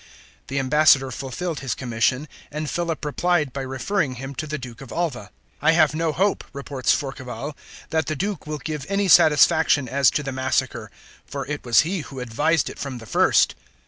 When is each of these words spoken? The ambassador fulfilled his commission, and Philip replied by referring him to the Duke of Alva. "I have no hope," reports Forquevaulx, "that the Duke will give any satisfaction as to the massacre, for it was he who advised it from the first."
The 0.47 0.57
ambassador 0.57 1.11
fulfilled 1.11 1.59
his 1.59 1.75
commission, 1.75 2.27
and 2.51 2.67
Philip 2.67 3.05
replied 3.05 3.53
by 3.53 3.61
referring 3.61 4.15
him 4.15 4.33
to 4.33 4.47
the 4.47 4.57
Duke 4.57 4.81
of 4.81 4.91
Alva. 4.91 5.29
"I 5.61 5.73
have 5.73 5.93
no 5.93 6.11
hope," 6.11 6.43
reports 6.53 6.91
Forquevaulx, 6.91 7.53
"that 7.91 8.07
the 8.07 8.15
Duke 8.15 8.47
will 8.47 8.57
give 8.57 8.87
any 8.89 9.07
satisfaction 9.07 9.87
as 9.87 10.09
to 10.09 10.23
the 10.23 10.31
massacre, 10.31 10.89
for 11.23 11.45
it 11.45 11.63
was 11.63 11.81
he 11.81 11.99
who 11.99 12.19
advised 12.19 12.67
it 12.67 12.79
from 12.79 12.97
the 12.97 13.05
first." 13.05 13.53